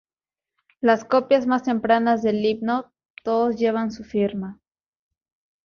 [0.79, 2.91] Las copias más tempranas del himno
[3.23, 4.59] todos llevan su firma.